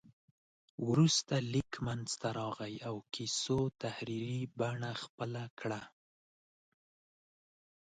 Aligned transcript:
وروسته 0.87 1.33
لیک 1.53 1.71
منځته 1.85 2.27
راغی 2.39 2.75
او 2.87 2.95
کیسو 3.13 3.59
تحریري 3.81 4.41
بڼه 4.59 4.91
خپله 5.03 5.43
کړه. 5.59 5.81